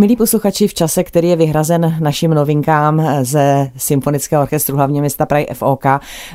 Milí 0.00 0.16
posluchači, 0.16 0.68
v 0.68 0.74
čase, 0.74 1.04
který 1.04 1.28
je 1.28 1.36
vyhrazen 1.36 1.96
našim 2.00 2.30
novinkám 2.30 3.02
ze 3.22 3.70
Symfonického 3.76 4.42
orchestru 4.42 4.76
hlavně 4.76 5.00
města 5.00 5.26
Prahy 5.26 5.46
FOK, 5.52 5.84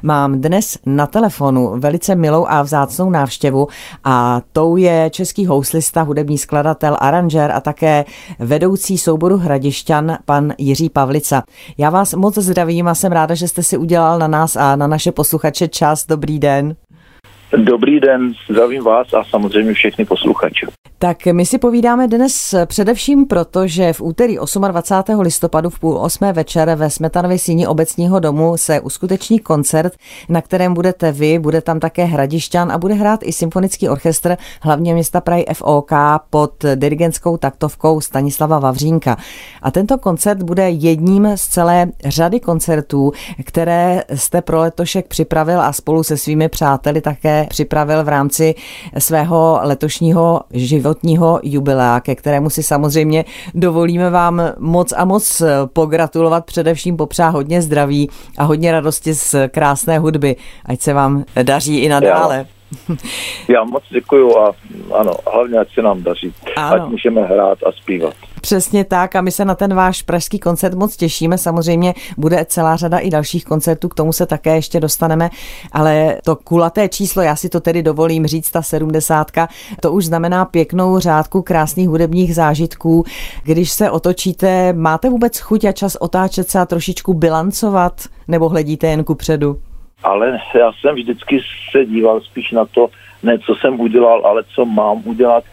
mám 0.03 0.41
dnes 0.41 0.77
na 0.85 1.07
telefonu 1.07 1.73
velice 1.79 2.15
milou 2.15 2.45
a 2.47 2.61
vzácnou 2.61 3.09
návštěvu 3.09 3.67
a 4.03 4.41
tou 4.51 4.77
je 4.77 5.09
český 5.09 5.45
houslista, 5.45 6.01
hudební 6.01 6.37
skladatel, 6.37 6.97
aranžér 6.99 7.51
a 7.51 7.61
také 7.61 8.05
vedoucí 8.39 8.97
souboru 8.97 9.37
Hradišťan, 9.37 10.17
pan 10.25 10.53
Jiří 10.57 10.89
Pavlica. 10.89 11.43
Já 11.77 11.89
vás 11.89 12.13
moc 12.13 12.37
zdravím 12.37 12.87
a 12.87 12.95
jsem 12.95 13.11
ráda, 13.11 13.35
že 13.35 13.47
jste 13.47 13.63
si 13.63 13.77
udělal 13.77 14.19
na 14.19 14.27
nás 14.27 14.55
a 14.55 14.75
na 14.75 14.87
naše 14.87 15.11
posluchače 15.11 15.67
čas. 15.67 16.05
Dobrý 16.05 16.39
den. 16.39 16.75
Dobrý 17.57 17.99
den, 17.99 18.33
zdravím 18.49 18.83
vás 18.83 19.13
a 19.13 19.23
samozřejmě 19.29 19.73
všechny 19.73 20.05
posluchače. 20.05 20.67
Tak 20.99 21.25
my 21.25 21.45
si 21.45 21.57
povídáme 21.57 22.07
dnes 22.07 22.55
především 22.65 23.25
proto, 23.25 23.67
že 23.67 23.93
v 23.93 24.01
úterý 24.01 24.37
28. 24.71 25.19
listopadu 25.19 25.69
v 25.69 25.79
půl 25.79 25.97
osmé 25.97 26.33
večer 26.33 26.75
ve 26.75 26.89
Smetanově 26.89 27.39
síni 27.39 27.67
obecního 27.67 28.19
domu 28.19 28.57
se 28.57 28.81
uskuteční 28.81 29.39
koncert, 29.39 29.93
na 30.29 30.41
kterém 30.41 30.73
budete 30.73 31.11
vy, 31.11 31.39
bude 31.39 31.61
tam 31.61 31.79
také 31.79 32.03
Hradišťan 32.03 32.71
a 32.71 32.77
bude 32.77 32.93
hrát 32.93 33.19
i 33.23 33.33
symfonický 33.33 33.89
orchestr 33.89 34.37
hlavně 34.61 34.93
města 34.93 35.21
Prahy 35.21 35.45
FOK 35.53 35.91
pod 36.29 36.65
dirigentskou 36.75 37.37
taktovkou 37.37 38.01
Stanislava 38.01 38.59
Vavřínka. 38.59 39.17
A 39.61 39.71
tento 39.71 39.97
koncert 39.97 40.43
bude 40.43 40.69
jedním 40.69 41.27
z 41.35 41.47
celé 41.47 41.87
řady 42.05 42.39
koncertů, 42.39 43.11
které 43.45 44.03
jste 44.13 44.41
pro 44.41 44.59
letošek 44.59 45.07
připravil 45.07 45.61
a 45.61 45.73
spolu 45.73 46.03
se 46.03 46.17
svými 46.17 46.49
přáteli 46.49 47.01
také 47.01 47.42
připravil 47.49 48.03
v 48.03 48.09
rámci 48.09 48.55
svého 48.97 49.59
letošního 49.61 50.41
životního 50.53 51.39
jubilea, 51.43 51.99
ke 51.99 52.15
kterému 52.15 52.49
si 52.49 52.63
samozřejmě 52.63 53.25
dovolíme 53.53 54.09
vám 54.09 54.41
moc 54.59 54.93
a 54.97 55.05
moc 55.05 55.41
pogratulovat, 55.73 56.45
především 56.45 56.97
popřát 56.97 57.29
hodně 57.29 57.61
zdraví 57.61 58.09
a 58.37 58.43
hodně 58.43 58.71
radosti 58.71 59.13
z 59.13 59.35
krásné 59.47 59.99
hudby. 59.99 60.35
Ať 60.65 60.81
se 60.81 60.93
vám 60.93 61.23
daří 61.43 61.79
i 61.79 61.89
nadále. 61.89 62.37
Já. 62.37 62.45
Já 63.47 63.63
moc 63.63 63.83
děkuju 63.89 64.37
a 64.37 64.51
ano, 64.93 65.13
hlavně 65.33 65.59
ať 65.59 65.73
se 65.73 65.81
nám 65.81 66.03
daří, 66.03 66.33
ano. 66.55 66.83
ať 66.83 66.89
můžeme 66.89 67.21
hrát 67.21 67.57
a 67.65 67.71
zpívat. 67.71 68.13
Přesně 68.41 68.83
tak 68.85 69.15
a 69.15 69.21
my 69.21 69.31
se 69.31 69.45
na 69.45 69.55
ten 69.55 69.73
váš 69.73 70.01
pražský 70.01 70.39
koncert 70.39 70.73
moc 70.73 70.97
těšíme. 70.97 71.37
Samozřejmě 71.37 71.93
bude 72.17 72.45
celá 72.45 72.75
řada 72.75 72.97
i 72.97 73.09
dalších 73.09 73.45
koncertů, 73.45 73.89
k 73.89 73.95
tomu 73.95 74.13
se 74.13 74.25
také 74.25 74.55
ještě 74.55 74.79
dostaneme, 74.79 75.29
ale 75.71 76.17
to 76.23 76.35
kulaté 76.35 76.89
číslo, 76.89 77.21
já 77.21 77.35
si 77.35 77.49
to 77.49 77.59
tedy 77.59 77.83
dovolím 77.83 78.27
říct, 78.27 78.51
ta 78.51 78.61
sedmdesátka, 78.61 79.47
to 79.81 79.91
už 79.91 80.05
znamená 80.05 80.45
pěknou 80.45 80.99
řádku 80.99 81.41
krásných 81.41 81.89
hudebních 81.89 82.35
zážitků. 82.35 83.03
Když 83.43 83.71
se 83.71 83.91
otočíte, 83.91 84.73
máte 84.73 85.09
vůbec 85.09 85.39
chuť 85.39 85.65
a 85.65 85.71
čas 85.71 85.95
otáčet 85.95 86.49
se 86.49 86.59
a 86.59 86.65
trošičku 86.65 87.13
bilancovat, 87.13 88.01
nebo 88.27 88.49
hledíte 88.49 88.87
jen 88.87 89.03
ku 89.03 89.15
předu? 89.15 89.57
Ale 90.03 90.39
já 90.55 90.71
jsem 90.73 90.95
vždycky 90.95 91.41
se 91.71 91.85
díval 91.85 92.21
spíš 92.21 92.51
na 92.51 92.65
to, 92.65 92.89
ne 93.23 93.39
co 93.39 93.55
jsem 93.55 93.79
udělal, 93.79 94.21
ale 94.25 94.43
co 94.55 94.65
mám 94.65 95.01
udělat. 95.05 95.43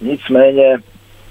Nicméně 0.00 0.78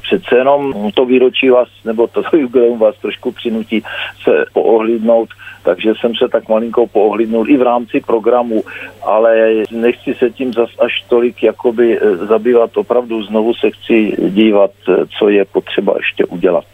přece 0.01 0.37
jenom 0.37 0.91
to 0.91 1.05
výročí 1.05 1.49
vás, 1.49 1.67
nebo 1.85 2.07
to 2.31 2.37
jubileum 2.37 2.79
vás 2.79 2.95
trošku 2.97 3.31
přinutí 3.31 3.83
se 4.23 4.45
poohlídnout, 4.53 5.29
takže 5.63 5.93
jsem 5.99 6.15
se 6.15 6.27
tak 6.27 6.49
malinko 6.49 6.87
poohlídnul 6.87 7.49
i 7.49 7.57
v 7.57 7.61
rámci 7.61 7.99
programu, 7.99 8.63
ale 9.01 9.53
nechci 9.71 10.13
se 10.13 10.29
tím 10.29 10.53
zas 10.53 10.69
až 10.79 11.03
tolik 11.09 11.43
jakoby 11.43 11.99
eh, 11.99 12.15
zabývat, 12.15 12.77
opravdu 12.77 13.23
znovu 13.23 13.53
se 13.53 13.71
chci 13.71 14.15
dívat, 14.29 14.71
eh, 14.89 15.05
co 15.19 15.29
je 15.29 15.45
potřeba 15.45 15.93
ještě 15.97 16.25
udělat. 16.25 16.65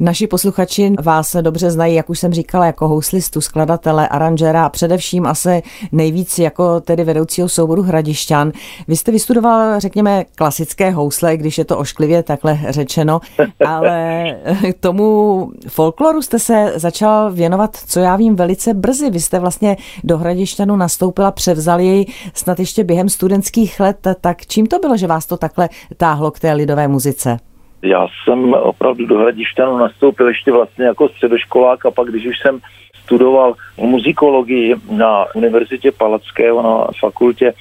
Naši 0.00 0.26
posluchači 0.26 0.92
vás 1.02 1.36
dobře 1.40 1.70
znají, 1.70 1.94
jak 1.94 2.10
už 2.10 2.18
jsem 2.18 2.32
říkala, 2.32 2.66
jako 2.66 2.88
houslistu, 2.88 3.40
skladatele, 3.40 4.08
aranžera 4.08 4.64
a 4.64 4.68
především 4.68 5.26
asi 5.26 5.62
nejvíc 5.92 6.38
jako 6.38 6.80
tedy 6.80 7.04
vedoucího 7.04 7.48
souboru 7.48 7.82
Hradišťan. 7.82 8.52
Vy 8.88 8.96
jste 8.96 9.12
vystudoval, 9.12 9.80
řekněme, 9.80 10.24
klasické 10.34 10.90
housle, 10.90 11.36
když 11.36 11.58
je 11.58 11.64
to 11.64 11.78
ošklivě 11.78 12.22
takhle 12.22 12.58
řečeno, 12.68 13.20
ale 13.66 14.24
tomu 14.80 15.50
folkloru 15.68 16.22
jste 16.22 16.38
se 16.38 16.72
začal 16.76 17.32
věnovat, 17.32 17.76
co 17.86 18.00
já 18.00 18.16
vím, 18.16 18.36
velice 18.36 18.74
brzy. 18.74 19.10
Vy 19.10 19.20
jste 19.20 19.38
vlastně 19.38 19.76
do 20.04 20.18
Hradišťanu 20.18 20.76
nastoupila, 20.76 21.30
převzal 21.30 21.80
jej 21.80 22.06
snad 22.34 22.58
ještě 22.58 22.84
během 22.84 23.08
studentských 23.08 23.80
let, 23.80 24.06
tak 24.20 24.46
čím 24.46 24.66
to 24.66 24.78
bylo, 24.78 24.96
že 24.96 25.06
vás 25.06 25.26
to 25.26 25.36
takhle 25.36 25.68
táhlo 25.96 26.30
k 26.30 26.38
té 26.38 26.52
lidové 26.52 26.88
muzice? 26.88 27.38
Já 27.82 28.06
jsem 28.24 28.54
opravdu 28.54 29.06
do 29.06 29.18
Hradištanu 29.18 29.78
nastoupil 29.78 30.28
ještě 30.28 30.52
vlastně 30.52 30.84
jako 30.84 31.08
středoškolák 31.08 31.86
a 31.86 31.90
pak, 31.90 32.08
když 32.08 32.26
už 32.26 32.38
jsem 32.38 32.60
studoval 33.04 33.54
muzikologii 33.76 34.74
na 34.90 35.26
Univerzitě 35.34 35.92
Palackého 35.92 36.62
na 36.62 36.86
fakultě, 37.00 37.52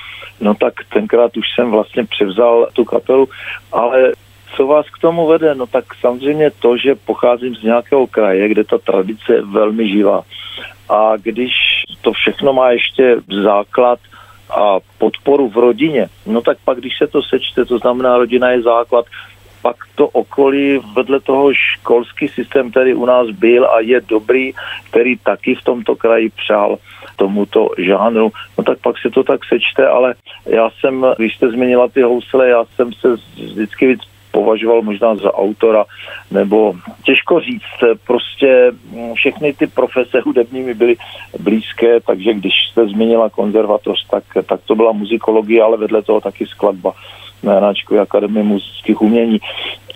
no 0.41 0.55
tak 0.55 0.73
tenkrát 0.93 1.37
už 1.37 1.45
jsem 1.55 1.71
vlastně 1.71 2.03
převzal 2.05 2.67
tu 2.73 2.85
kapelu, 2.85 3.29
ale 3.71 4.11
co 4.55 4.67
vás 4.67 4.89
k 4.89 4.97
tomu 4.97 5.27
vede? 5.27 5.55
No 5.55 5.67
tak 5.67 5.85
samozřejmě 6.01 6.51
to, 6.51 6.77
že 6.77 6.95
pocházím 6.95 7.55
z 7.55 7.63
nějakého 7.63 8.07
kraje, 8.07 8.49
kde 8.49 8.63
ta 8.63 8.77
tradice 8.77 9.33
je 9.33 9.41
velmi 9.41 9.89
živá. 9.89 10.21
A 10.89 11.13
když 11.17 11.51
to 12.01 12.13
všechno 12.13 12.53
má 12.53 12.71
ještě 12.71 13.15
základ 13.43 13.99
a 14.49 14.79
podporu 14.97 15.49
v 15.49 15.57
rodině, 15.57 16.07
no 16.25 16.41
tak 16.41 16.57
pak, 16.65 16.77
když 16.77 16.97
se 16.97 17.07
to 17.07 17.21
sečte, 17.21 17.65
to 17.65 17.77
znamená, 17.77 18.17
rodina 18.17 18.49
je 18.49 18.61
základ, 18.61 19.05
pak 19.67 19.75
to 19.95 20.07
okolí 20.07 20.79
vedle 20.95 21.19
toho 21.19 21.53
školský 21.53 22.27
systém, 22.27 22.71
který 22.71 22.93
u 22.93 23.05
nás 23.05 23.27
byl 23.29 23.65
a 23.65 23.79
je 23.79 24.01
dobrý, 24.01 24.53
který 24.89 25.17
taky 25.17 25.55
v 25.55 25.63
tomto 25.63 25.95
kraji 25.95 26.29
přál 26.29 26.77
tomuto 27.15 27.69
žánru, 27.77 28.31
no 28.57 28.63
tak 28.63 28.79
pak 28.79 28.95
se 28.97 29.09
to 29.09 29.23
tak 29.23 29.45
sečte, 29.45 29.87
ale 29.87 30.15
já 30.45 30.69
jsem, 30.79 31.05
když 31.17 31.35
jste 31.35 31.49
změnila 31.49 31.87
ty 31.87 32.01
housle, 32.01 32.49
já 32.49 32.63
jsem 32.75 32.93
se 32.93 33.07
vždycky 33.35 33.87
víc 33.87 34.01
považoval 34.31 34.81
možná 34.81 35.15
za 35.15 35.33
autora, 35.33 35.85
nebo 36.31 36.73
těžko 37.03 37.39
říct, 37.39 37.77
prostě 38.07 38.71
všechny 39.13 39.53
ty 39.53 39.67
profese 39.67 40.21
hudební 40.23 40.61
mi 40.61 40.73
byly 40.73 40.95
blízké, 41.39 41.99
takže 41.99 42.33
když 42.33 42.53
jste 42.71 42.87
změnila 42.87 43.29
konzervatoř, 43.29 44.07
tak, 44.07 44.23
tak 44.45 44.59
to 44.65 44.75
byla 44.75 44.91
muzikologie, 44.91 45.63
ale 45.63 45.77
vedle 45.77 46.01
toho 46.01 46.21
taky 46.21 46.45
skladba 46.45 46.93
na 47.43 47.53
Janáčkové 47.53 47.99
akademii 47.99 48.43
muzických 48.43 49.01
umění. 49.01 49.39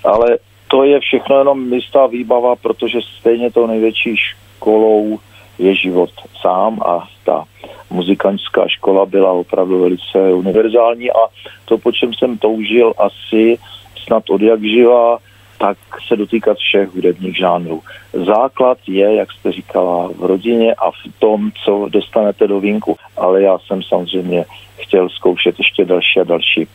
Ale 0.03 0.37
to 0.67 0.83
je 0.83 0.99
všechno 0.99 1.37
jenom 1.37 1.69
místá 1.69 2.07
výbava, 2.07 2.55
protože 2.55 2.99
stejně 3.19 3.51
tou 3.51 3.67
největší 3.67 4.15
školou 4.17 5.19
je 5.59 5.75
život 5.75 6.09
sám 6.41 6.79
a 6.85 7.07
ta 7.25 7.43
muzikantská 7.89 8.67
škola 8.67 9.05
byla 9.05 9.31
opravdu 9.31 9.79
velice 9.79 10.33
univerzální 10.33 11.11
a 11.11 11.27
to, 11.65 11.77
po 11.77 11.91
čem 11.91 12.13
jsem 12.13 12.37
toužil 12.37 12.93
asi 12.97 13.57
snad 14.05 14.29
od 14.29 14.41
jak 14.41 14.63
živa, 14.63 15.17
tak 15.57 15.77
se 16.07 16.15
dotýkat 16.15 16.57
všech 16.57 16.89
hudebních 16.89 17.37
žánrů. 17.37 17.81
Základ 18.13 18.77
je, 18.87 19.15
jak 19.15 19.31
jste 19.31 19.51
říkala, 19.51 20.09
v 20.15 20.25
rodině 20.25 20.73
a 20.73 20.91
v 20.91 21.19
tom, 21.19 21.51
co 21.65 21.87
dostanete 21.89 22.47
do 22.47 22.59
vínku. 22.59 22.97
Ale 23.17 23.41
já 23.41 23.59
jsem 23.59 23.83
samozřejmě 23.83 24.45
chtěl 24.77 25.09
zkoušet 25.09 25.55
ještě 25.59 25.85
další 25.85 26.19
a 26.19 26.23
další 26.23 26.67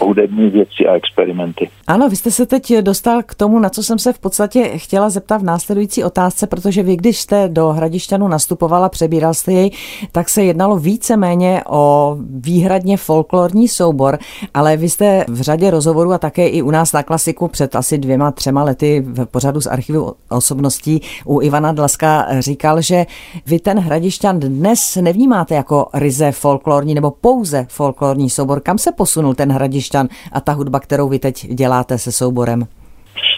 hudební 0.00 0.50
věci 0.50 0.86
a 0.90 0.94
experimenty. 0.94 1.70
Ano, 1.86 2.08
vy 2.08 2.16
jste 2.16 2.30
se 2.30 2.46
teď 2.46 2.74
dostal 2.80 3.22
k 3.22 3.34
tomu, 3.34 3.58
na 3.58 3.68
co 3.68 3.82
jsem 3.82 3.98
se 3.98 4.12
v 4.12 4.18
podstatě 4.18 4.78
chtěla 4.78 5.10
zeptat 5.10 5.38
v 5.38 5.44
následující 5.44 6.04
otázce, 6.04 6.46
protože 6.46 6.82
vy, 6.82 6.96
když 6.96 7.20
jste 7.20 7.48
do 7.48 7.68
Hradišťanu 7.68 8.28
nastupovala, 8.28 8.88
přebíral 8.88 9.34
jste 9.34 9.52
jej, 9.52 9.70
tak 10.12 10.28
se 10.28 10.42
jednalo 10.44 10.78
více-méně 10.78 11.62
o 11.68 12.16
výhradně 12.20 12.96
folklorní 12.96 13.68
soubor, 13.68 14.18
ale 14.54 14.76
vy 14.76 14.88
jste 14.88 15.24
v 15.28 15.40
řadě 15.40 15.70
rozhovorů 15.70 16.12
a 16.12 16.18
také 16.18 16.48
i 16.48 16.62
u 16.62 16.70
nás 16.70 16.92
na 16.92 17.02
klasiku 17.02 17.48
před 17.48 17.76
asi 17.76 17.98
dvěma, 17.98 18.30
třema 18.30 18.64
lety 18.64 19.04
v 19.06 19.26
pořadu 19.26 19.60
z 19.60 19.66
archivu 19.66 20.12
osobností 20.30 21.00
u 21.24 21.40
Ivana 21.40 21.72
Dlaska 21.72 22.26
říkal, 22.38 22.82
že 22.82 23.06
vy 23.46 23.58
ten 23.58 23.78
Hradišťan 23.78 24.40
dnes 24.40 24.96
nevnímáte 25.00 25.54
jako 25.54 25.86
ryze 25.94 26.32
folklorní 26.32 26.94
nebo 26.94 27.10
pouze 27.10 27.66
folklorní 27.68 28.30
soubor. 28.30 28.60
Kam 28.60 28.78
se 28.78 28.92
posunul 28.92 29.34
ten 29.34 29.52
Hradišťan 29.58 30.08
a 30.32 30.40
ta 30.40 30.52
hudba, 30.52 30.80
kterou 30.80 31.08
vy 31.08 31.18
teď 31.18 31.46
děláte 31.46 31.98
se 31.98 32.12
souborem? 32.12 32.66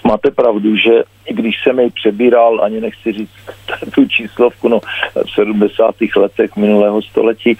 Máte 0.05 0.31
pravdu, 0.31 0.77
že 0.77 1.05
když 1.31 1.55
jsem 1.63 1.79
jej 1.79 1.91
přebíral, 1.91 2.61
ani 2.65 2.81
nechci 2.81 3.13
říct 3.13 3.31
tu 3.95 4.09
číslovku, 4.09 4.69
no 4.69 4.81
v 5.25 5.31
70. 5.35 5.95
letech 6.17 6.57
minulého 6.57 7.03
století, 7.03 7.59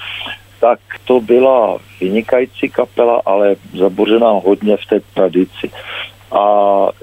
tak 0.61 0.79
to 1.05 1.21
byla 1.21 1.79
vynikající 2.01 2.69
kapela, 2.69 3.23
ale 3.27 3.57
zabořená 3.79 4.31
hodně 4.31 4.77
v 4.77 4.87
té 4.87 5.01
tradici. 5.15 5.71
A 6.33 6.45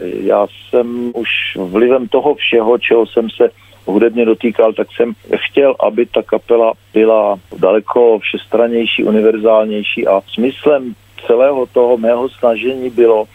já 0.02 0.48
jsem 0.48 1.12
už 1.16 1.30
vlivem 1.56 2.08
toho 2.08 2.36
všeho, 2.36 2.78
čeho 2.78 3.06
jsem 3.06 3.30
se 3.30 3.50
hudebně 3.86 4.26
dotýkal, 4.26 4.74
tak 4.74 4.88
jsem 4.96 5.14
chtěl, 5.36 5.76
aby 5.80 6.06
ta 6.06 6.22
kapela 6.24 6.74
byla 6.94 7.40
daleko 7.58 8.20
všestranější, 8.20 9.04
univerzálnější 9.04 10.08
a 10.08 10.22
smyslem 10.34 10.96
celého 11.28 11.66
toho 11.66 11.98
mého 11.98 12.30
snažení 12.30 12.90
bylo, 12.90 13.26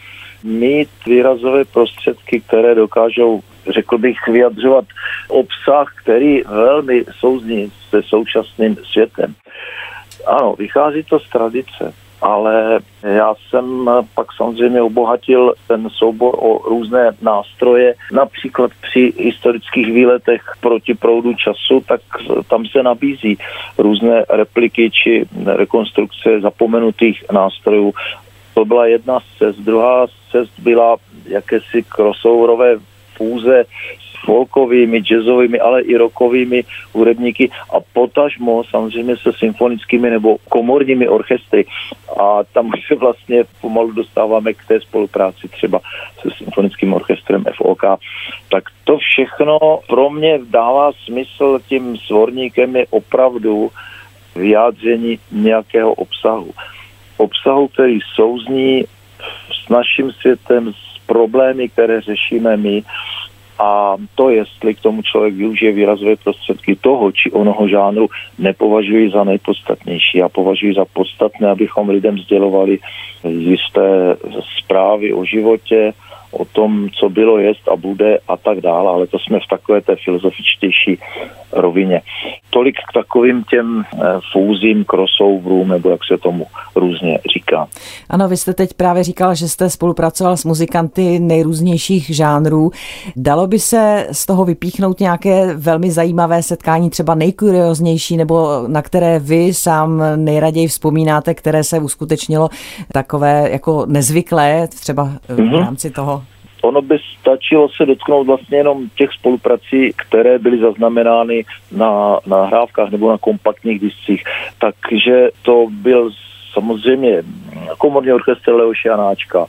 mít 0.43 0.89
výrazové 1.05 1.65
prostředky, 1.65 2.41
které 2.41 2.75
dokážou, 2.75 3.41
řekl 3.69 3.97
bych, 3.97 4.17
vyjadřovat 4.27 4.85
obsah, 5.27 5.93
který 6.03 6.41
velmi 6.41 7.05
souzní 7.19 7.71
se 7.89 8.01
současným 8.03 8.77
světem. 8.91 9.35
Ano, 10.27 10.55
vychází 10.59 11.03
to 11.03 11.19
z 11.19 11.29
tradice 11.29 11.93
ale 12.23 12.79
já 13.03 13.33
jsem 13.35 13.89
pak 14.15 14.27
samozřejmě 14.37 14.81
obohatil 14.81 15.53
ten 15.67 15.89
soubor 15.89 16.35
o 16.37 16.69
různé 16.69 17.11
nástroje, 17.21 17.95
například 18.11 18.71
při 18.81 19.13
historických 19.17 19.93
výletech 19.93 20.41
proti 20.61 20.93
proudu 20.93 21.33
času, 21.33 21.83
tak 21.87 22.01
tam 22.49 22.65
se 22.65 22.83
nabízí 22.83 23.37
různé 23.77 24.25
repliky 24.29 24.91
či 24.91 25.25
rekonstrukce 25.45 26.41
zapomenutých 26.41 27.23
nástrojů. 27.31 27.93
To 28.53 28.65
byla 28.65 28.85
jedna 28.85 29.19
z 29.19 29.37
cest. 29.37 29.57
Druhá 29.59 30.07
cest 30.31 30.51
byla 30.59 30.95
jakési 31.27 31.83
crossoverové 31.95 32.77
fúze 33.17 33.65
folkovými, 34.25 35.01
jazzovými, 35.01 35.59
ale 35.59 35.81
i 35.81 35.97
rokovými 35.97 36.63
hudebníky 36.93 37.51
a 37.69 37.79
potažmo 37.93 38.63
samozřejmě 38.63 39.17
se 39.17 39.33
symfonickými 39.33 40.09
nebo 40.09 40.37
komorními 40.49 41.07
orchestry. 41.07 41.65
A 42.19 42.43
tam 42.53 42.71
se 42.87 42.95
vlastně 42.95 43.43
pomalu 43.61 43.91
dostáváme 43.91 44.53
k 44.53 44.65
té 44.67 44.81
spolupráci 44.81 45.47
třeba 45.47 45.79
se 46.21 46.29
symfonickým 46.37 46.93
orchestrem 46.93 47.43
FOK. 47.57 47.83
Tak 48.49 48.63
to 48.83 48.97
všechno 48.97 49.59
pro 49.87 50.09
mě 50.09 50.39
dává 50.49 50.91
smysl 51.05 51.59
tím 51.67 51.97
svorníkem 51.97 52.75
je 52.75 52.85
opravdu 52.89 53.71
vyjádření 54.35 55.19
nějakého 55.31 55.93
obsahu. 55.93 56.51
Obsahu, 57.17 57.67
který 57.67 57.99
souzní 58.15 58.85
s 59.51 59.69
naším 59.69 60.11
světem, 60.11 60.73
s 60.73 60.93
problémy, 61.05 61.69
které 61.69 62.01
řešíme 62.01 62.57
my 62.57 62.83
a 63.59 63.95
to, 64.15 64.29
jestli 64.29 64.75
k 64.75 64.81
tomu 64.81 65.01
člověk 65.01 65.33
využije 65.33 65.71
výrazové 65.71 66.15
prostředky 66.15 66.75
toho 66.75 67.11
či 67.11 67.31
onoho 67.31 67.67
žánru, 67.67 68.07
nepovažuji 68.39 69.09
za 69.09 69.23
nejpodstatnější. 69.23 70.17
Já 70.17 70.29
považuji 70.29 70.73
za 70.73 70.85
podstatné, 70.85 71.49
abychom 71.49 71.89
lidem 71.89 72.17
sdělovali 72.17 72.79
jisté 73.23 74.17
zprávy 74.59 75.13
o 75.13 75.25
životě, 75.25 75.93
o 76.33 76.45
tom, 76.45 76.89
co 76.89 77.09
bylo, 77.09 77.37
jest 77.37 77.67
a 77.67 77.75
bude 77.75 78.17
a 78.27 78.37
tak 78.37 78.61
dále, 78.61 78.89
ale 78.89 79.07
to 79.07 79.19
jsme 79.19 79.39
v 79.39 79.49
takové 79.49 79.81
té 79.81 79.95
filozofičtější 79.95 80.99
rovině. 81.51 82.01
Tolik 82.49 82.75
k 82.75 82.93
takovým 82.93 83.43
těm 83.43 83.83
eh, 83.83 83.99
fúzím, 84.31 84.85
crossoverům, 84.85 85.67
nebo 85.67 85.89
jak 85.89 85.99
se 86.07 86.17
tomu 86.17 86.45
různě 86.75 87.19
říká. 87.33 87.67
Ano, 88.09 88.27
vy 88.27 88.37
jste 88.37 88.53
teď 88.53 88.73
právě 88.73 89.03
říkal, 89.03 89.35
že 89.35 89.49
jste 89.49 89.69
spolupracoval 89.69 90.37
s 90.37 90.45
muzikanty 90.45 91.19
nejrůznějších 91.19 92.15
žánrů. 92.15 92.71
Dalo 93.15 93.47
by 93.47 93.59
se 93.59 94.07
z 94.11 94.25
toho 94.25 94.45
vypíchnout 94.45 94.99
nějaké 94.99 95.55
velmi 95.55 95.91
zajímavé 95.91 96.43
setkání, 96.43 96.89
třeba 96.89 97.15
nejkurioznější, 97.15 98.17
nebo 98.17 98.63
na 98.67 98.81
které 98.81 99.19
vy 99.19 99.53
sám 99.53 100.03
nejraději 100.15 100.67
vzpomínáte, 100.67 101.33
které 101.33 101.63
se 101.63 101.79
uskutečnilo 101.79 102.49
takové 102.91 103.49
jako 103.51 103.85
nezvyklé, 103.85 104.67
třeba 104.67 105.11
v 105.27 105.39
mhm. 105.39 105.59
rámci 105.59 105.91
toho 105.91 106.22
Ono 106.63 106.81
by 106.81 106.97
stačilo 107.19 107.69
se 107.69 107.85
dotknout 107.85 108.27
vlastně 108.27 108.57
jenom 108.57 108.89
těch 108.95 109.09
spoluprací, 109.11 109.93
které 109.95 110.39
byly 110.39 110.59
zaznamenány 110.59 111.45
na 111.71 112.19
nahrávkách 112.25 112.91
nebo 112.91 113.11
na 113.11 113.17
kompaktních 113.17 113.79
discích. 113.79 114.23
Takže 114.59 115.29
to 115.41 115.67
byl 115.69 116.11
samozřejmě 116.53 117.23
komorní 117.77 118.11
orchestr 118.11 118.53
Leoši 118.53 118.87
Janáčka, 118.87 119.45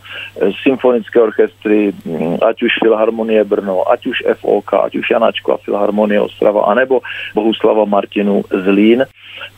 symfonické 0.62 1.20
orchestry, 1.20 1.92
ať 2.48 2.62
už 2.62 2.72
Filharmonie 2.82 3.44
Brno, 3.44 3.90
ať 3.90 4.06
už 4.06 4.16
FOK, 4.34 4.74
ať 4.74 4.96
už 4.96 5.10
Janáčko 5.10 5.54
a 5.54 5.56
Filharmonie 5.56 6.20
Ostrava, 6.20 6.64
anebo 6.64 7.00
Bohuslava 7.34 7.84
Martinu 7.84 8.42
Zlín. 8.64 9.04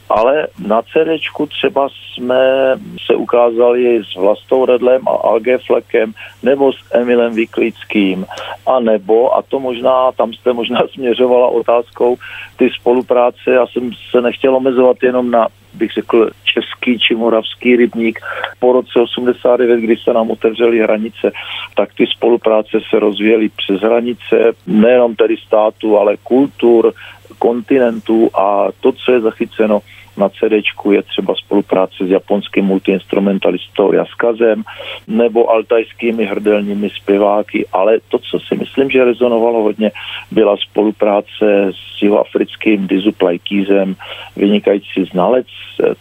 Ale 0.08 0.46
na 0.66 0.82
CD 0.82 1.18
třeba 1.48 1.88
jsme 1.88 2.74
se 3.06 3.14
ukázali 3.14 4.02
s 4.04 4.16
Vlastou 4.16 4.64
Redlem 4.64 5.08
a 5.08 5.10
Alge 5.10 5.58
Flekem 5.58 6.12
nebo 6.42 6.72
s 6.72 6.76
Emilem 6.94 7.34
Vyklickým 7.34 8.26
a 8.66 8.80
nebo, 8.80 9.36
a 9.36 9.42
to 9.42 9.60
možná, 9.60 10.12
tam 10.12 10.32
jste 10.32 10.52
možná 10.52 10.80
směřovala 10.94 11.48
otázkou 11.48 12.16
ty 12.56 12.70
spolupráce, 12.80 13.50
já 13.50 13.66
jsem 13.66 13.90
se 14.10 14.20
nechtěl 14.20 14.56
omezovat 14.56 14.96
jenom 15.02 15.30
na 15.30 15.48
bych 15.76 15.92
řekl, 15.92 16.30
český 16.44 16.98
či 16.98 17.14
moravský 17.14 17.76
rybník. 17.76 18.20
Po 18.58 18.72
roce 18.72 19.00
89, 19.00 19.80
kdy 19.80 19.96
se 19.96 20.12
nám 20.12 20.30
otevřely 20.30 20.78
hranice, 20.78 21.32
tak 21.74 21.94
ty 21.94 22.06
spolupráce 22.06 22.78
se 22.90 22.98
rozvíjely 22.98 23.48
přes 23.48 23.80
hranice, 23.80 24.52
nejenom 24.66 25.16
tedy 25.16 25.36
státu, 25.36 25.98
ale 25.98 26.16
kultur, 26.22 26.92
kontinentů 27.38 28.30
a 28.34 28.68
to, 28.80 28.92
co 28.92 29.12
je 29.12 29.20
zachyceno 29.20 29.80
na 30.16 30.28
CD 30.28 30.52
je 30.90 31.02
třeba 31.02 31.34
spolupráce 31.34 32.06
s 32.06 32.10
japonským 32.10 32.64
multiinstrumentalistou 32.64 33.92
Jaskazem 33.92 34.62
nebo 35.06 35.50
altajskými 35.50 36.24
hrdelními 36.24 36.90
zpěváky, 36.90 37.66
ale 37.72 37.98
to, 38.08 38.18
co 38.18 38.38
si 38.40 38.56
myslím, 38.56 38.90
že 38.90 39.04
rezonovalo 39.04 39.62
hodně, 39.62 39.90
byla 40.30 40.56
spolupráce 40.56 41.70
s 41.70 42.02
jihoafrickým 42.02 42.86
Dizu 42.86 43.12
Plajkýzem, 43.12 43.96
vynikající 44.36 45.04
znalec 45.04 45.46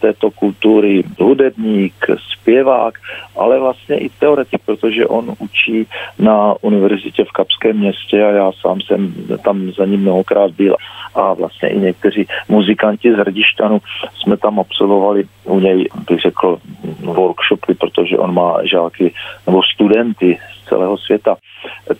této 0.00 0.30
kultury, 0.30 1.02
hudebník, 1.20 2.06
zpěvák, 2.32 2.94
ale 3.36 3.58
vlastně 3.58 3.98
i 3.98 4.08
teoretik, 4.08 4.60
protože 4.66 5.06
on 5.06 5.34
učí 5.38 5.86
na 6.18 6.54
univerzitě 6.60 7.24
v 7.24 7.30
Kapském 7.30 7.76
městě 7.76 8.24
a 8.24 8.30
já 8.30 8.52
sám 8.60 8.80
jsem 8.80 9.14
tam 9.44 9.72
za 9.72 9.86
ním 9.86 10.00
mnohokrát 10.00 10.50
byl 10.50 10.76
a 11.14 11.34
vlastně 11.34 11.68
i 11.68 11.78
někteří 11.78 12.26
muzikanti 12.48 13.12
z 13.12 13.16
Hrdištanu 13.16 13.78
jsme 14.14 14.36
tam 14.36 14.60
absolvovali 14.60 15.24
u 15.44 15.60
něj, 15.60 15.88
bych 16.08 16.20
řekl, 16.20 16.58
workshopy, 17.00 17.74
protože 17.74 18.18
on 18.18 18.34
má 18.34 18.56
žáky 18.64 19.14
nebo 19.46 19.60
studenty 19.74 20.38
z 20.54 20.68
celého 20.68 20.98
světa. 20.98 21.36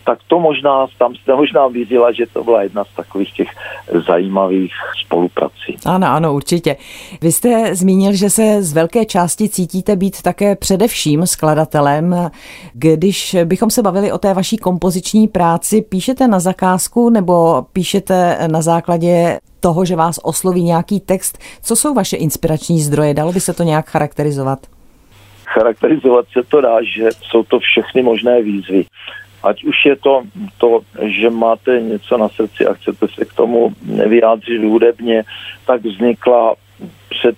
Tak 0.06 0.18
to 0.26 0.40
možná, 0.40 0.86
tam 0.98 1.14
jste 1.14 1.34
možná 1.34 1.66
viděla, 1.66 2.12
že 2.12 2.26
to 2.32 2.44
byla 2.44 2.62
jedna 2.62 2.84
z 2.84 2.94
takových 2.96 3.32
těch 3.32 3.48
zajímavých 4.06 4.72
spoluprací. 5.04 5.76
Ano, 5.86 6.06
ano, 6.06 6.34
určitě. 6.34 6.76
Vy 7.20 7.32
jste 7.32 7.74
zmínil, 7.74 8.12
že 8.12 8.30
se 8.30 8.62
z 8.62 8.72
velké 8.72 9.04
části 9.04 9.48
cítíte 9.48 9.96
být 9.96 10.22
také 10.22 10.56
především 10.56 11.26
skladatelem. 11.26 12.30
Když 12.72 13.36
bychom 13.44 13.70
se 13.70 13.82
bavili 13.82 14.12
o 14.12 14.18
té 14.18 14.34
vaší 14.34 14.56
kompoziční 14.56 15.28
práci, 15.28 15.82
píšete 15.82 16.28
na 16.28 16.40
zakázku 16.40 17.10
nebo 17.10 17.66
píšete 17.72 18.38
na 18.50 18.62
základě 18.62 19.38
toho, 19.60 19.84
že 19.84 19.96
vás 19.96 20.20
osloví 20.22 20.62
nějaký 20.62 21.00
text. 21.00 21.38
Co 21.62 21.76
jsou 21.76 21.94
vaše 21.94 22.16
inspirační 22.16 22.80
zdroje? 22.80 23.14
Dalo 23.14 23.32
by 23.32 23.40
se 23.40 23.54
to 23.54 23.62
nějak 23.62 23.90
charakterizovat? 23.90 24.58
Charakterizovat 25.44 26.24
se 26.32 26.42
to 26.48 26.60
dá, 26.60 26.76
že 26.96 27.08
jsou 27.22 27.42
to 27.42 27.58
všechny 27.58 28.02
možné 28.02 28.42
výzvy. 28.42 28.84
Ať 29.46 29.64
už 29.64 29.76
je 29.86 29.96
to 29.96 30.22
to, 30.58 30.80
že 31.02 31.30
máte 31.30 31.80
něco 31.80 32.18
na 32.18 32.28
srdci 32.28 32.66
a 32.66 32.74
chcete 32.74 33.06
se 33.14 33.24
k 33.24 33.34
tomu 33.34 33.72
vyjádřit 34.06 34.64
hudebně, 34.64 35.24
tak 35.66 35.84
vznikla 35.84 36.54
před 37.08 37.36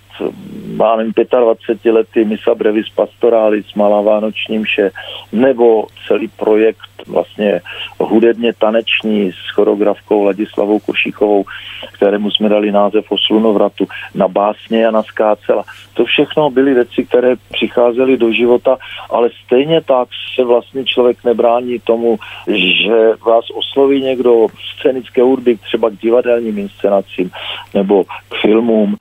já 0.85 0.95
nevím, 0.95 1.13
25 1.41 1.91
lety 1.91 2.25
Misa 2.25 2.55
Brevis 2.55 2.89
Pastoralis, 2.89 3.73
Malá 3.75 4.01
vánoční 4.01 4.59
mše, 4.59 4.91
nebo 5.31 5.85
celý 6.07 6.27
projekt 6.27 6.89
vlastně 7.07 7.61
hudebně 7.99 8.53
taneční 8.53 9.31
s 9.31 9.53
choreografkou 9.53 10.23
Ladislavou 10.23 10.79
Košíkovou, 10.79 11.45
kterému 11.93 12.31
jsme 12.31 12.49
dali 12.49 12.71
název 12.71 13.11
o 13.11 13.15
slunovratu, 13.27 13.87
na 14.15 14.27
básně 14.27 14.87
a 14.87 14.91
na 14.91 15.03
skácela. 15.03 15.63
To 15.93 16.05
všechno 16.05 16.49
byly 16.49 16.73
věci, 16.73 17.05
které 17.05 17.35
přicházely 17.51 18.17
do 18.17 18.31
života, 18.31 18.77
ale 19.09 19.29
stejně 19.45 19.81
tak 19.81 20.07
se 20.35 20.43
vlastně 20.43 20.85
člověk 20.85 21.23
nebrání 21.23 21.79
tomu, 21.79 22.19
že 22.47 23.11
vás 23.25 23.45
osloví 23.55 24.01
někdo 24.01 24.47
scénické 24.77 25.21
hudby, 25.21 25.57
třeba 25.57 25.89
k 25.89 25.97
divadelním 25.97 26.57
inscenacím 26.57 27.31
nebo 27.73 28.03
k 28.03 28.35
filmům, 28.41 28.95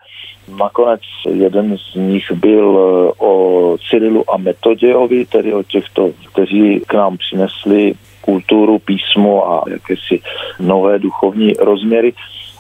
Nakonec 0.57 1.01
jeden 1.31 1.77
z 1.79 1.95
nich 1.95 2.33
byl 2.33 2.79
eh, 2.79 3.13
o 3.25 3.77
Cyrilu 3.91 4.31
a 4.31 4.37
Metodějovi, 4.37 5.27
tedy 5.27 5.55
o 5.55 5.63
těchto, 5.63 6.11
kteří 6.33 6.83
k 6.87 6.95
nám 6.95 7.17
přinesli 7.17 7.95
kulturu, 8.21 8.79
písmo 8.79 9.53
a 9.53 9.65
jakési 9.69 10.21
nové 10.61 10.99
duchovní 10.99 11.53
rozměry. 11.59 12.13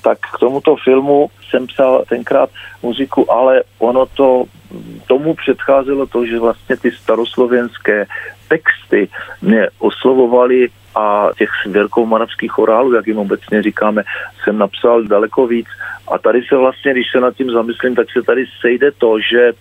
Tak 0.02 0.18
k 0.18 0.38
tomuto 0.38 0.76
filmu 0.76 1.30
jsem 1.48 1.66
psal 1.66 2.04
tenkrát 2.08 2.50
muziku, 2.82 3.32
ale 3.32 3.62
ono 3.78 4.06
to 4.06 4.44
tomu 5.06 5.34
předcházelo 5.34 6.06
to, 6.06 6.26
že 6.26 6.38
vlastně 6.38 6.76
ty 6.76 6.90
staroslovenské 6.90 8.06
texty 8.48 9.08
mě 9.42 9.68
oslovovaly 9.78 10.68
a 10.94 11.28
těch 11.38 11.50
moravských 12.04 12.50
chorálů, 12.50 12.94
jak 12.94 13.06
jim 13.06 13.18
obecně 13.18 13.62
říkáme, 13.62 14.02
jsem 14.44 14.58
napsal 14.58 15.02
daleko 15.02 15.46
víc. 15.46 15.66
A 16.08 16.18
tady 16.18 16.42
se 16.42 16.56
vlastně, 16.56 16.92
když 16.92 17.06
se 17.12 17.20
nad 17.20 17.36
tím 17.36 17.50
zamyslím, 17.50 17.94
tak 17.94 18.06
se 18.12 18.22
tady 18.22 18.44
sejde 18.60 18.90
to, 18.92 19.20
že 19.20 19.52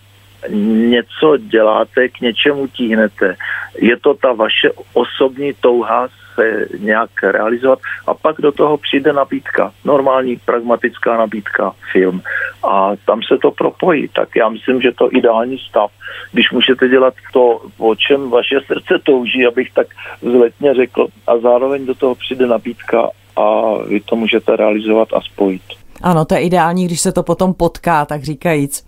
něco 0.90 1.38
děláte, 1.38 2.10
k 2.10 2.22
něčemu 2.22 2.68
tíhnete. 2.68 3.36
Je 3.78 3.98
to 3.98 4.14
ta 4.14 4.34
vaše 4.34 4.70
osobní 4.94 5.54
touha 5.54 6.08
se 6.38 6.66
nějak 6.80 7.10
realizovat 7.24 7.80
a 8.08 8.14
pak 8.14 8.42
do 8.42 8.52
toho 8.52 8.78
přijde 8.78 9.14
nabídka, 9.14 9.74
normální 9.86 10.38
pragmatická 10.46 11.18
nabídka, 11.18 11.74
film 11.92 12.22
a 12.64 12.92
tam 13.06 13.20
se 13.24 13.38
to 13.42 13.52
propojí. 13.52 14.08
Tak 14.08 14.30
já 14.36 14.50
myslím, 14.50 14.82
že 14.82 14.92
to 14.92 15.10
ideální 15.12 15.58
stav, 15.70 15.92
když 16.32 16.52
můžete 16.52 16.90
dělat 16.90 17.14
to, 17.34 17.62
o 17.78 17.96
čem 17.96 18.30
vaše 18.30 18.60
srdce 18.68 18.94
touží, 19.04 19.46
abych 19.46 19.74
tak 19.74 19.88
vzletně 20.22 20.74
řekl, 20.74 21.08
a 21.28 21.38
zároveň 21.38 21.86
do 21.86 21.96
toho 21.96 22.16
přijde 22.16 22.48
nabídka 22.48 23.10
a 23.36 23.78
vy 23.90 24.00
to 24.00 24.16
můžete 24.16 24.56
realizovat 24.56 25.08
a 25.14 25.22
spojit. 25.22 25.87
Ano, 26.02 26.26
to 26.26 26.36
je 26.36 26.42
ideální, 26.42 26.86
když 26.86 27.02
se 27.02 27.12
to 27.12 27.24
potom 27.24 27.54
potká, 27.54 28.06
tak 28.06 28.24
říkajíc. 28.24 28.86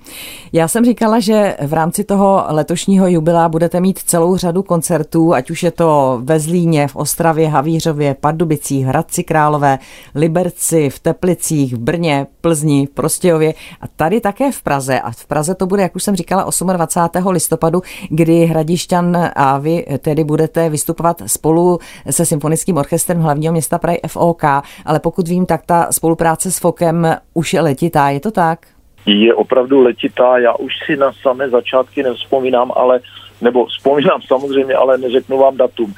Já 0.53 0.67
jsem 0.67 0.85
říkala, 0.85 1.19
že 1.19 1.57
v 1.67 1.73
rámci 1.73 2.03
toho 2.03 2.43
letošního 2.47 3.07
jubilea 3.07 3.49
budete 3.49 3.79
mít 3.79 3.99
celou 3.99 4.37
řadu 4.37 4.63
koncertů, 4.63 5.33
ať 5.33 5.51
už 5.51 5.63
je 5.63 5.71
to 5.71 6.19
ve 6.23 6.39
Zlíně, 6.39 6.87
v 6.87 6.95
Ostravě, 6.95 7.49
Havířově, 7.49 8.15
Pardubicích, 8.19 8.85
Hradci 8.85 9.23
Králové, 9.23 9.79
Liberci, 10.15 10.89
v 10.89 10.99
Teplicích, 10.99 11.73
v 11.73 11.77
Brně, 11.77 12.27
Plzni, 12.41 12.85
v 12.85 12.89
Prostějově 12.89 13.53
a 13.81 13.87
tady 13.87 14.21
také 14.21 14.51
v 14.51 14.61
Praze. 14.61 14.99
A 14.99 15.11
v 15.11 15.25
Praze 15.25 15.55
to 15.55 15.65
bude, 15.65 15.81
jak 15.81 15.95
už 15.95 16.03
jsem 16.03 16.15
říkala, 16.15 16.49
28. 16.73 17.27
listopadu, 17.27 17.81
kdy 18.09 18.45
Hradišťan 18.45 19.31
a 19.35 19.57
vy 19.57 19.85
tedy 19.99 20.23
budete 20.23 20.69
vystupovat 20.69 21.21
spolu 21.25 21.79
se 22.09 22.25
Symfonickým 22.25 22.77
orchestrem 22.77 23.21
hlavního 23.21 23.51
města 23.51 23.77
Prahy 23.77 23.99
FOK, 24.07 24.43
ale 24.85 24.99
pokud 24.99 25.27
vím, 25.27 25.45
tak 25.45 25.61
ta 25.65 25.87
spolupráce 25.91 26.51
s 26.51 26.57
FOKem 26.57 26.98
už 27.33 27.53
je 27.53 27.61
letitá, 27.61 28.09
je 28.09 28.19
to 28.19 28.31
tak? 28.31 28.59
Je 29.05 29.33
opravdu 29.33 29.81
letitá, 29.81 30.37
já 30.37 30.53
už 30.53 30.73
si 30.85 30.97
na 30.97 31.11
samé 31.21 31.49
začátky 31.49 32.03
nevzpomínám, 32.03 32.71
ale, 32.75 32.99
nebo 33.41 33.65
vzpomínám 33.65 34.21
samozřejmě, 34.27 34.75
ale 34.75 34.97
neřeknu 34.97 35.37
vám 35.37 35.57
datum 35.57 35.93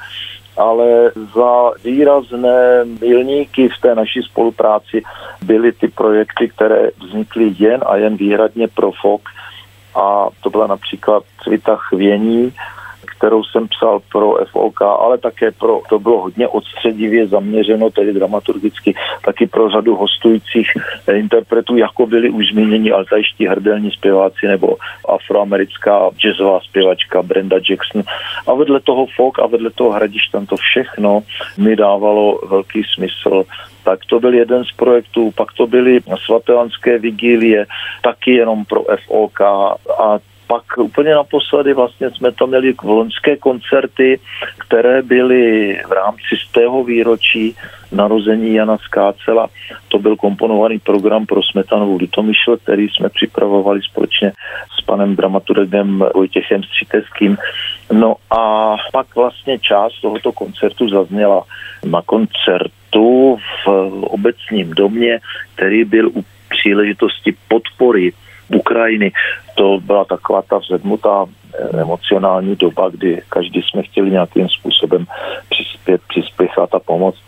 ale 0.56 1.12
za 1.34 1.70
výrazné 1.84 2.84
milníky 3.00 3.68
v 3.68 3.80
té 3.80 3.94
naší 3.94 4.22
spolupráci 4.22 5.02
byly 5.44 5.72
ty 5.72 5.88
projekty, 5.88 6.48
které 6.48 6.90
vznikly 7.02 7.54
jen 7.58 7.80
a 7.86 7.96
jen 7.96 8.16
výhradně 8.16 8.68
pro 8.68 8.92
FOK 9.02 9.22
a 9.94 10.28
to 10.42 10.50
byla 10.50 10.66
například 10.66 11.22
Cvita 11.44 11.76
chvění, 11.76 12.52
kterou 13.22 13.44
jsem 13.44 13.68
psal 13.68 14.00
pro 14.12 14.34
FOK, 14.50 14.82
ale 14.82 15.18
také 15.18 15.50
pro, 15.50 15.80
to 15.88 15.98
bylo 15.98 16.20
hodně 16.20 16.48
odstředivě 16.48 17.26
zaměřeno, 17.26 17.90
tedy 17.90 18.12
dramaturgicky, 18.12 18.94
taky 19.24 19.46
pro 19.46 19.70
řadu 19.70 19.96
hostujících 19.96 20.70
interpretů, 21.14 21.76
jako 21.76 22.06
byli 22.06 22.30
už 22.30 22.48
zmíněni 22.52 22.92
altajští 22.92 23.46
hrdelní 23.46 23.90
zpěváci 23.90 24.46
nebo 24.46 24.76
afroamerická 25.08 26.10
jazzová 26.18 26.60
zpěvačka 26.60 27.22
Brenda 27.22 27.56
Jackson. 27.70 28.02
A 28.46 28.54
vedle 28.54 28.80
toho 28.80 29.06
folk 29.16 29.38
a 29.38 29.46
vedle 29.46 29.70
toho 29.70 29.90
hradišť 29.90 30.30
to 30.48 30.56
všechno 30.56 31.22
mi 31.58 31.76
dávalo 31.76 32.38
velký 32.50 32.82
smysl 32.94 33.44
tak 33.84 33.98
to 34.06 34.20
byl 34.20 34.34
jeden 34.34 34.64
z 34.64 34.72
projektů, 34.72 35.30
pak 35.30 35.52
to 35.52 35.66
byly 35.66 36.00
svatelanské 36.24 36.98
vigílie, 36.98 37.66
taky 38.02 38.30
jenom 38.34 38.64
pro 38.64 38.84
FOK 39.06 39.40
a 39.40 40.18
pak 40.52 40.78
úplně 40.78 41.14
naposledy 41.14 41.74
vlastně 41.74 42.10
jsme 42.10 42.32
to 42.32 42.46
měli 42.46 42.74
loňské 42.82 43.36
koncerty, 43.36 44.20
které 44.58 45.02
byly 45.02 45.74
v 45.88 45.92
rámci 45.92 46.36
z 46.48 46.52
tého 46.52 46.84
výročí 46.84 47.56
narození 47.92 48.54
Jana 48.54 48.76
Skácela. 48.76 49.48
To 49.88 49.98
byl 49.98 50.16
komponovaný 50.16 50.78
program 50.78 51.26
pro 51.26 51.40
Smetanovou 51.42 51.96
Litomyšl, 51.96 52.56
který 52.56 52.88
jsme 52.88 53.08
připravovali 53.08 53.80
společně 53.82 54.32
s 54.78 54.84
panem 54.84 55.16
dramaturgem 55.16 56.04
Vojtěchem 56.14 56.62
Střiteským. 56.62 57.36
No 57.92 58.16
a 58.30 58.76
pak 58.92 59.16
vlastně 59.16 59.58
část 59.58 60.00
tohoto 60.00 60.32
koncertu 60.32 60.88
zazněla 60.88 61.44
na 61.84 62.02
koncertu 62.02 63.36
v 63.64 63.68
obecním 64.04 64.70
domě, 64.70 65.20
který 65.54 65.84
byl 65.84 66.08
u 66.08 66.24
příležitosti 66.48 67.34
podpory 67.48 68.12
Ukrajiny. 68.56 69.12
To 69.54 69.78
byla 69.82 70.04
taková 70.04 70.42
ta 70.42 70.58
vzedmutá 70.58 71.26
eh, 71.26 71.80
emocionální 71.80 72.56
doba, 72.56 72.88
kdy 72.88 73.22
každý 73.28 73.62
jsme 73.62 73.82
chtěli 73.82 74.10
nějakým 74.10 74.48
způsobem 74.48 75.06
přispět, 75.50 76.00
přispěchat 76.08 76.74
a 76.74 76.78
pomoct. 76.78 77.22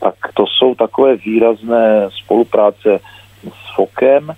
Tak 0.00 0.14
to 0.34 0.44
jsou 0.46 0.74
takové 0.74 1.16
výrazné 1.16 2.08
spolupráce 2.24 2.98
s 3.42 3.74
FOKem, 3.76 4.32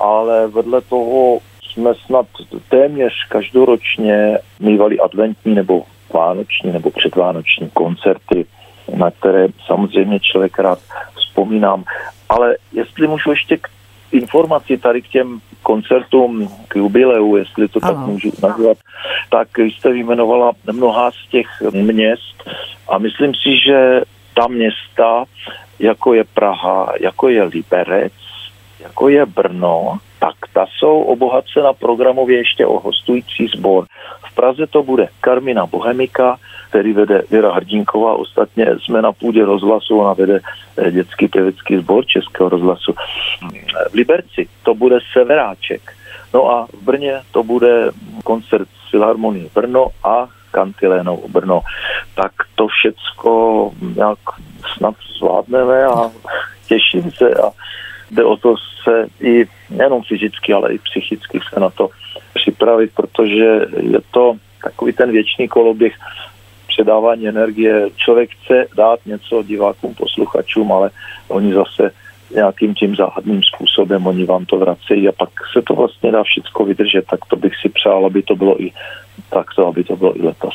ale 0.00 0.48
vedle 0.48 0.80
toho 0.80 1.38
jsme 1.62 1.94
snad 2.06 2.26
téměř 2.68 3.12
každoročně 3.28 4.38
mývali 4.60 4.98
adventní 4.98 5.54
nebo 5.54 5.82
vánoční 6.14 6.72
nebo 6.72 6.90
předvánoční 6.90 7.70
koncerty, 7.70 8.46
na 8.96 9.10
které 9.10 9.48
samozřejmě 9.66 10.20
člověk 10.20 10.58
rád 10.58 10.78
vzpomínám. 11.14 11.84
Ale 12.28 12.56
jestli 12.72 13.06
můžu 13.06 13.30
ještě 13.30 13.56
k 13.56 13.68
informaci 14.12 14.78
tady 14.78 15.02
k 15.02 15.08
těm 15.08 15.40
koncertům, 15.62 16.48
k 16.68 16.76
jubileu, 16.76 17.36
jestli 17.36 17.68
to 17.68 17.80
Aha. 17.82 17.92
tak 17.92 18.06
můžu 18.06 18.32
nazvat, 18.42 18.78
tak 19.30 19.58
jste 19.58 19.92
vyjmenovala 19.92 20.52
mnoha 20.72 21.10
z 21.10 21.30
těch 21.30 21.46
měst 21.72 22.50
a 22.88 22.98
myslím 22.98 23.34
si, 23.34 23.56
že 23.66 24.00
ta 24.34 24.48
města, 24.48 25.24
jako 25.78 26.14
je 26.14 26.24
Praha, 26.24 26.92
jako 27.00 27.28
je 27.28 27.42
Liberec, 27.42 28.12
jako 28.80 29.08
je 29.08 29.26
Brno, 29.26 29.98
tak 30.18 30.34
ta 30.52 30.66
jsou 30.78 31.02
obohacena 31.02 31.72
programově 31.72 32.38
ještě 32.38 32.66
o 32.66 32.78
hostující 32.78 33.46
sbor. 33.46 33.86
V 34.30 34.34
Praze 34.34 34.66
to 34.66 34.82
bude 34.82 35.08
Karmina 35.20 35.66
Bohemika, 35.66 36.38
který 36.68 36.92
vede 36.92 37.22
Věra 37.30 37.52
Hrdinková. 37.52 38.14
Ostatně 38.14 38.66
jsme 38.84 39.02
na 39.02 39.12
půdě 39.12 39.44
rozhlasu, 39.44 39.98
ona 39.98 40.12
vede 40.12 40.40
eh, 40.76 40.90
dětský 40.90 41.28
pěvecký 41.28 41.76
sbor 41.76 42.06
Českého 42.06 42.48
rozhlasu. 42.48 42.94
V 43.90 43.94
Liberci 43.94 44.48
to 44.62 44.74
bude 44.74 44.98
Severáček. 45.12 45.92
No 46.34 46.50
a 46.50 46.66
v 46.72 46.82
Brně 46.82 47.20
to 47.32 47.42
bude 47.42 47.90
koncert 48.24 48.68
Filharmonie 48.90 49.48
Brno 49.54 49.86
a 50.04 50.28
Kantilénou 50.50 51.28
Brno. 51.28 51.60
Tak 52.14 52.32
to 52.54 52.66
všecko 52.66 53.72
nějak 53.96 54.18
snad 54.76 54.94
zvládneme 55.18 55.84
a 55.84 56.10
těším 56.68 57.10
se 57.10 57.34
a 57.34 57.50
jde 58.10 58.24
o 58.24 58.36
to 58.36 58.54
se 58.84 59.06
i 59.20 59.44
nejenom 59.70 60.02
fyzicky, 60.02 60.52
ale 60.52 60.74
i 60.74 60.78
psychicky 60.78 61.40
se 61.52 61.60
na 61.60 61.70
to 61.70 61.88
připravit, 62.34 62.90
protože 62.94 63.44
je 63.80 64.00
to 64.10 64.34
takový 64.64 64.92
ten 64.92 65.12
věčný 65.12 65.48
koloběh 65.48 65.94
předávání 66.68 67.28
energie. 67.28 67.88
Člověk 67.96 68.30
chce 68.30 68.66
dát 68.76 69.06
něco 69.06 69.42
divákům, 69.42 69.94
posluchačům, 69.94 70.72
ale 70.72 70.90
oni 71.28 71.54
zase 71.54 71.90
nějakým 72.34 72.74
tím 72.74 72.96
záhadným 72.96 73.40
způsobem, 73.42 74.06
oni 74.06 74.24
vám 74.24 74.46
to 74.46 74.56
vracejí 74.58 75.08
a 75.08 75.12
pak 75.12 75.30
se 75.52 75.62
to 75.62 75.74
vlastně 75.74 76.12
dá 76.12 76.22
všechno 76.22 76.64
vydržet, 76.64 77.06
tak 77.10 77.20
to 77.28 77.36
bych 77.36 77.52
si 77.62 77.68
přál, 77.68 78.06
aby 78.06 78.22
to 78.22 78.36
bylo 78.36 78.62
i 78.62 78.72
tak 79.30 79.46
to, 79.56 79.66
aby 79.66 79.84
to 79.84 79.96
bylo 79.96 80.18
i 80.18 80.22
letos. 80.22 80.54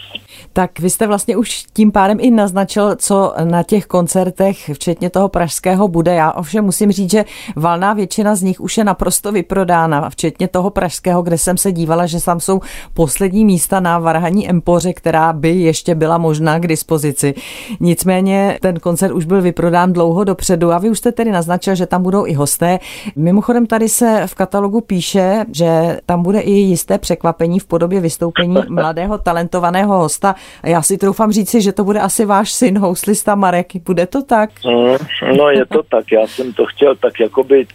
Tak 0.53 0.79
vy 0.79 0.89
jste 0.89 1.07
vlastně 1.07 1.37
už 1.37 1.65
tím 1.73 1.91
pádem 1.91 2.17
i 2.21 2.31
naznačil, 2.31 2.95
co 2.95 3.33
na 3.43 3.63
těch 3.63 3.85
koncertech, 3.85 4.69
včetně 4.73 5.09
toho 5.09 5.29
pražského, 5.29 5.87
bude. 5.87 6.13
Já 6.13 6.31
ovšem 6.31 6.65
musím 6.65 6.91
říct, 6.91 7.11
že 7.11 7.25
valná 7.55 7.93
většina 7.93 8.35
z 8.35 8.41
nich 8.41 8.61
už 8.61 8.77
je 8.77 8.83
naprosto 8.83 9.31
vyprodána, 9.31 10.09
včetně 10.09 10.47
toho 10.47 10.69
pražského, 10.69 11.21
kde 11.21 11.37
jsem 11.37 11.57
se 11.57 11.71
dívala, 11.71 12.05
že 12.05 12.23
tam 12.23 12.39
jsou 12.39 12.61
poslední 12.93 13.45
místa 13.45 13.79
na 13.79 13.99
Varhaní 13.99 14.49
Empoře, 14.49 14.93
která 14.93 15.33
by 15.33 15.49
ještě 15.49 15.95
byla 15.95 16.17
možná 16.17 16.59
k 16.59 16.67
dispozici. 16.67 17.33
Nicméně 17.79 18.57
ten 18.61 18.79
koncert 18.79 19.13
už 19.13 19.25
byl 19.25 19.41
vyprodán 19.41 19.93
dlouho 19.93 20.23
dopředu 20.23 20.71
a 20.71 20.77
vy 20.77 20.89
už 20.89 20.97
jste 20.97 21.11
tedy 21.11 21.31
naznačil, 21.31 21.75
že 21.75 21.85
tam 21.85 22.03
budou 22.03 22.25
i 22.25 22.33
hosté. 22.33 22.79
Mimochodem 23.15 23.65
tady 23.65 23.89
se 23.89 24.23
v 24.25 24.35
katalogu 24.35 24.81
píše, 24.81 25.45
že 25.51 25.99
tam 26.05 26.23
bude 26.23 26.39
i 26.39 26.51
jisté 26.51 26.97
překvapení 26.97 27.59
v 27.59 27.65
podobě 27.65 28.01
vystoupení 28.01 28.52
mladého 28.69 29.17
talentovaného 29.17 29.97
hosta. 29.97 30.35
A 30.63 30.67
já 30.67 30.81
si 30.81 30.97
troufám 30.97 31.31
říci, 31.31 31.61
že 31.61 31.71
to 31.71 31.83
bude 31.83 31.99
asi 31.99 32.25
váš 32.25 32.51
syn, 32.51 32.77
houslista 32.77 33.35
Marek. 33.35 33.67
Bude 33.85 34.07
to 34.07 34.23
tak? 34.23 34.49
Mm, 34.65 35.37
no 35.37 35.49
je 35.49 35.65
to 35.65 35.83
tak. 35.83 36.11
Já 36.11 36.27
jsem 36.27 36.53
to 36.53 36.65
chtěl 36.65 36.95
tak 36.95 37.19
jakoby 37.19 37.67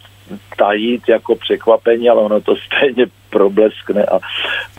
tajít 0.57 1.09
jako 1.09 1.35
překvapení, 1.37 2.09
ale 2.09 2.23
ono 2.23 2.41
to 2.41 2.57
stejně 2.57 3.07
probleskne 3.31 4.05
a 4.05 4.19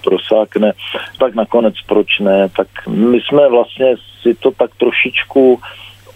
prosákne. 0.04 0.74
Tak 1.20 1.36
nakonec 1.36 1.74
proč 1.88 2.20
ne? 2.20 2.50
Tak 2.58 2.68
my 2.88 3.22
jsme 3.22 3.50
vlastně 3.50 3.96
si 4.22 4.34
to 4.34 4.52
tak 4.52 4.72
trošičku 4.78 5.60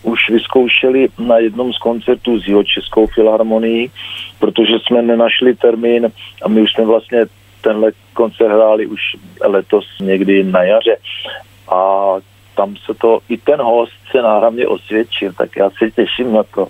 už 0.03 0.29
vyzkoušeli 0.29 1.07
na 1.19 1.37
jednom 1.37 1.73
z 1.73 1.77
koncertů 1.77 2.39
s 2.39 2.47
jeho 2.47 2.63
Českou 2.63 3.07
filharmonií, 3.07 3.91
protože 4.39 4.73
jsme 4.79 5.01
nenašli 5.01 5.55
termín 5.55 6.11
a 6.41 6.47
my 6.47 6.61
už 6.61 6.71
jsme 6.71 6.85
vlastně 6.85 7.25
tenhle 7.63 7.91
koncert 8.13 8.51
hráli 8.51 8.87
už 8.87 9.01
letos 9.41 9.85
někdy 10.01 10.43
na 10.43 10.63
jaře 10.63 10.95
a 11.67 12.13
tam 12.55 12.75
se 12.75 12.93
to, 12.93 13.19
i 13.29 13.37
ten 13.37 13.61
host 13.61 13.93
se 14.11 14.21
náramně 14.21 14.67
osvědčil, 14.67 15.33
tak 15.33 15.49
já 15.57 15.69
se 15.69 15.91
těším 15.91 16.33
na 16.33 16.43
to, 16.43 16.67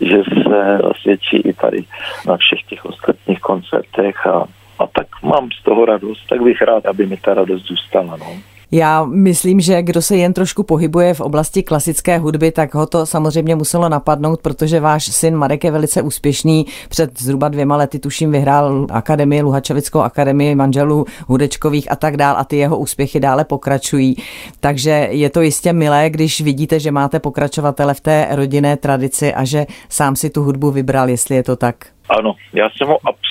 že 0.00 0.22
se 0.42 0.78
osvědčí 0.82 1.36
i 1.36 1.52
tady 1.52 1.84
na 2.26 2.36
všech 2.36 2.62
těch 2.62 2.84
ostatních 2.84 3.40
koncertech 3.40 4.26
a 4.26 4.46
a 4.78 4.86
tak 4.86 5.06
mám 5.22 5.48
z 5.60 5.62
toho 5.62 5.84
radost, 5.84 6.26
tak 6.28 6.42
bych 6.42 6.62
rád, 6.62 6.86
aby 6.86 7.06
mi 7.06 7.16
ta 7.16 7.34
radost 7.34 7.62
zůstala. 7.62 8.16
No. 8.16 8.26
Já 8.70 9.04
myslím, 9.04 9.60
že 9.60 9.82
kdo 9.82 10.02
se 10.02 10.16
jen 10.16 10.32
trošku 10.32 10.62
pohybuje 10.62 11.14
v 11.14 11.20
oblasti 11.20 11.62
klasické 11.62 12.18
hudby, 12.18 12.52
tak 12.52 12.74
ho 12.74 12.86
to 12.86 13.06
samozřejmě 13.06 13.56
muselo 13.56 13.88
napadnout, 13.88 14.42
protože 14.42 14.80
váš 14.80 15.04
syn 15.04 15.36
Marek 15.36 15.64
je 15.64 15.70
velice 15.70 16.02
úspěšný. 16.02 16.66
Před 16.88 17.20
zhruba 17.20 17.48
dvěma 17.48 17.76
lety, 17.76 17.98
tuším, 17.98 18.32
vyhrál 18.32 18.86
akademii, 18.90 19.42
Luhačovickou 19.42 20.00
akademii 20.00 20.54
manželů 20.54 21.04
Hudečkových 21.26 21.92
a 21.92 21.96
tak 21.96 22.16
dál 22.16 22.36
a 22.38 22.44
ty 22.44 22.56
jeho 22.56 22.78
úspěchy 22.78 23.20
dále 23.20 23.44
pokračují. 23.44 24.16
Takže 24.60 25.08
je 25.10 25.30
to 25.30 25.40
jistě 25.40 25.72
milé, 25.72 26.10
když 26.10 26.40
vidíte, 26.40 26.80
že 26.80 26.90
máte 26.90 27.20
pokračovatele 27.20 27.94
v 27.94 28.00
té 28.00 28.28
rodinné 28.30 28.76
tradici 28.76 29.34
a 29.34 29.44
že 29.44 29.66
sám 29.88 30.16
si 30.16 30.30
tu 30.30 30.42
hudbu 30.42 30.70
vybral, 30.70 31.08
jestli 31.08 31.36
je 31.36 31.42
to 31.42 31.56
tak. 31.56 31.76
Ano, 32.18 32.34
já 32.52 32.68
jsem 32.70 32.88
ho 32.88 32.94
absolutně 32.94 33.25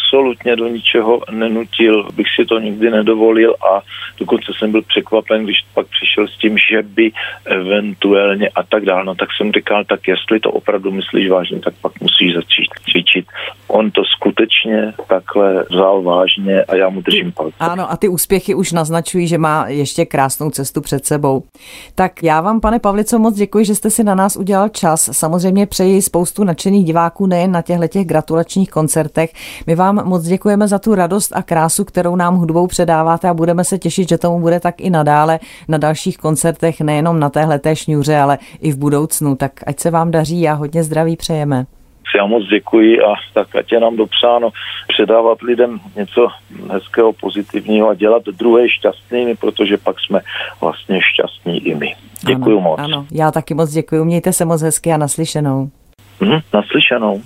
do 0.55 0.67
ničeho 0.67 1.21
nenutil, 1.31 2.07
bych 2.13 2.27
si 2.35 2.45
to 2.45 2.59
nikdy 2.59 2.91
nedovolil 2.91 3.55
a 3.71 3.81
dokonce 4.19 4.51
jsem 4.57 4.71
byl 4.71 4.81
překvapen, 4.81 5.43
když 5.43 5.57
pak 5.73 5.87
přišel 5.87 6.27
s 6.27 6.37
tím, 6.37 6.57
že 6.71 6.83
by 6.83 7.11
eventuálně 7.45 8.49
a 8.49 8.63
tak 8.63 8.85
dále. 8.85 9.03
No 9.05 9.15
tak 9.15 9.29
jsem 9.37 9.51
říkal, 9.51 9.83
tak 9.83 10.07
jestli 10.07 10.39
to 10.39 10.51
opravdu 10.51 10.91
myslíš 10.91 11.29
vážně, 11.29 11.59
tak 11.59 11.73
pak 11.81 12.01
musíš 12.01 12.33
začít 12.33 12.69
cvičit. 12.91 13.25
On 13.67 13.91
to 13.91 14.01
skutečně 14.05 14.93
takhle 15.07 15.65
vzal 15.69 16.01
vážně 16.01 16.63
a 16.63 16.75
já 16.75 16.89
mu 16.89 17.01
držím 17.01 17.31
palce. 17.31 17.55
Ano, 17.59 17.91
a 17.91 17.97
ty 17.97 18.07
úspěchy 18.07 18.55
už 18.55 18.71
naznačují, 18.71 19.27
že 19.27 19.37
má 19.37 19.65
ještě 19.67 20.05
krásnou 20.05 20.49
cestu 20.49 20.81
před 20.81 21.05
sebou. 21.05 21.43
Tak 21.95 22.23
já 22.23 22.41
vám, 22.41 22.61
pane 22.61 22.79
Pavlico, 22.79 23.19
moc 23.19 23.35
děkuji, 23.35 23.65
že 23.65 23.75
jste 23.75 23.89
si 23.89 24.03
na 24.03 24.15
nás 24.15 24.35
udělal 24.35 24.69
čas. 24.69 25.09
Samozřejmě 25.11 25.65
přeji 25.65 26.01
spoustu 26.01 26.43
nadšených 26.43 26.85
diváků 26.85 27.27
nejen 27.27 27.51
na 27.51 27.61
těchto 27.61 27.87
těch 27.87 28.07
gratulačních 28.07 28.69
koncertech. 28.69 29.33
My 29.67 29.75
vám 29.75 29.94
moc 30.03 30.23
děkujeme 30.23 30.67
za 30.67 30.79
tu 30.79 30.95
radost 30.95 31.31
a 31.35 31.41
krásu, 31.41 31.85
kterou 31.85 32.15
nám 32.15 32.35
hudbou 32.35 32.67
předáváte 32.67 33.29
a 33.29 33.33
budeme 33.33 33.63
se 33.63 33.77
těšit, 33.77 34.09
že 34.09 34.17
tomu 34.17 34.39
bude 34.39 34.59
tak 34.59 34.81
i 34.81 34.89
nadále 34.89 35.39
na 35.67 35.77
dalších 35.77 36.17
koncertech, 36.17 36.81
nejenom 36.81 37.19
na 37.19 37.29
téhle 37.29 37.59
té 37.59 37.75
šňůře, 37.75 38.17
ale 38.17 38.37
i 38.61 38.71
v 38.71 38.77
budoucnu. 38.77 39.35
Tak 39.35 39.51
ať 39.67 39.79
se 39.79 39.91
vám 39.91 40.11
daří 40.11 40.49
a 40.49 40.53
hodně 40.53 40.83
zdraví 40.83 41.17
přejeme. 41.17 41.65
Já 42.15 42.25
moc 42.25 42.43
děkuji 42.47 43.01
a 43.01 43.13
tak 43.33 43.55
ať 43.55 43.71
je 43.71 43.79
nám 43.79 43.95
dopřáno 43.95 44.49
předávat 44.87 45.41
lidem 45.41 45.79
něco 45.95 46.27
hezkého, 46.71 47.13
pozitivního 47.13 47.89
a 47.89 47.95
dělat 47.95 48.23
druhé 48.25 48.69
šťastnými, 48.69 49.35
protože 49.35 49.77
pak 49.77 49.95
jsme 49.99 50.19
vlastně 50.61 50.99
šťastní 51.01 51.67
i 51.67 51.75
my. 51.75 51.95
Děkuji 52.27 52.57
ano, 52.57 52.61
moc. 52.61 52.79
Ano, 52.79 53.05
já 53.11 53.31
taky 53.31 53.53
moc 53.53 53.71
děkuji. 53.71 54.05
Mějte 54.05 54.33
se 54.33 54.45
moc 54.45 54.61
hezky 54.61 54.93
a 54.93 54.97
naslyšenou. 54.97 55.69
Mhm, 56.19 56.39
naslyšenou. 56.53 57.21